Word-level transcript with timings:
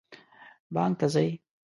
بانک 0.73 0.95
ته 0.99 1.07
ځئ؟ 1.13 1.29